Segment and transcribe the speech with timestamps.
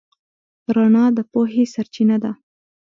[0.75, 2.31] رڼا د پوهې سرچینه ده.